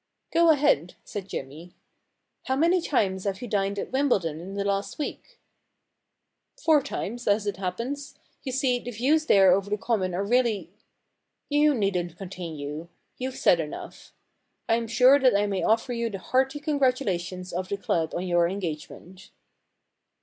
[0.19, 1.75] * Go ahead,' said Jimmy,
[2.07, 5.37] * How many times have you dined at Wimbledon in the last week?'
[6.21, 8.15] * Four times, as it happens.
[8.41, 10.71] You see, the views there over the Common are really
[11.49, 12.87] You needn't continue.
[13.19, 14.11] You've said enough.
[14.67, 18.25] I am sure that I may offer you the hearty congratulations of the club on
[18.25, 19.29] your engagement.'